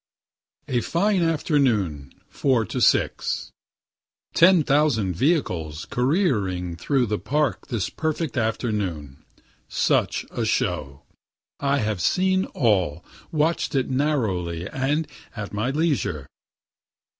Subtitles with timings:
[0.67, 3.51] A FINE AFTERNOON, 4 TO 6
[4.33, 9.23] Ten thousand vehicles careering through the Park this perfect afternoon.
[9.69, 11.03] Such a show!
[11.59, 16.25] and I have seen all watch'd it narrowly, and at my leisure.